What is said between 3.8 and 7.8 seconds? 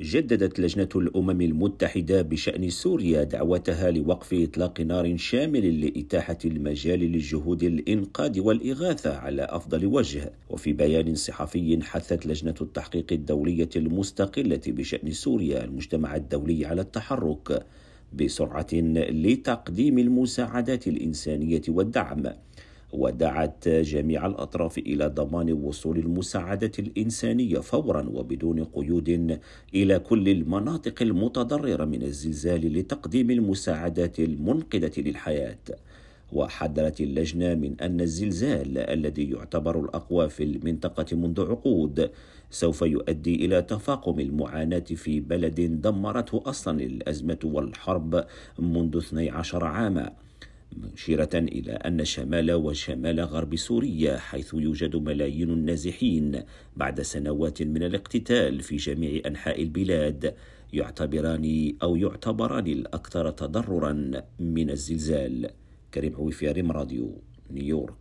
لوقف إطلاق نار شامل لإتاحة المجال للجهود